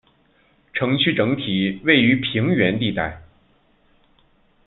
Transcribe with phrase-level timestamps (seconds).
[0.73, 3.21] 城区整体位于平原地带。